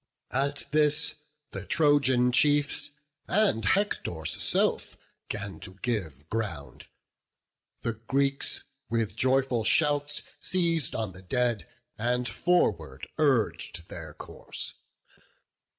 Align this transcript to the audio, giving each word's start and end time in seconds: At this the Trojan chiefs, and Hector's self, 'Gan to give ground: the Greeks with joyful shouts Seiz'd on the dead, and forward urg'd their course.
At 0.33 0.63
this 0.71 1.13
the 1.51 1.63
Trojan 1.63 2.31
chiefs, 2.31 2.89
and 3.27 3.63
Hector's 3.63 4.31
self, 4.41 4.97
'Gan 5.29 5.59
to 5.59 5.77
give 5.83 6.27
ground: 6.27 6.87
the 7.83 7.93
Greeks 7.93 8.63
with 8.89 9.15
joyful 9.15 9.63
shouts 9.63 10.23
Seiz'd 10.39 10.95
on 10.95 11.11
the 11.11 11.21
dead, 11.21 11.67
and 11.99 12.27
forward 12.27 13.07
urg'd 13.19 13.89
their 13.89 14.15
course. 14.15 14.73